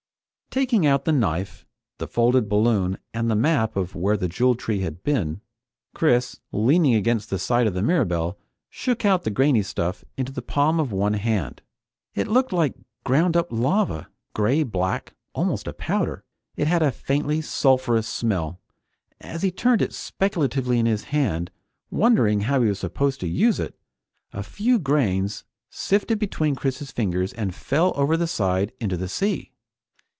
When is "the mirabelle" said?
7.73-8.37